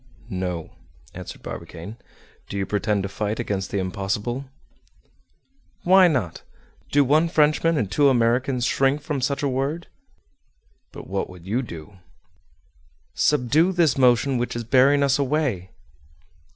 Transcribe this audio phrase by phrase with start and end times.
[0.31, 0.73] "No,"
[1.13, 1.97] answered Barbicane.
[2.49, 4.45] "Do you pretend to fight against the impossible?"
[5.83, 6.41] "Why not?
[6.91, 9.89] Do one Frenchman and two Americans shrink from such a word?"
[10.91, 11.99] "But what would you do?"
[13.13, 15.69] "Subdue this motion which is bearing us away."